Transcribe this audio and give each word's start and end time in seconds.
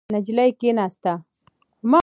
نجلۍ 0.13 0.49
کېناسته. 0.59 1.13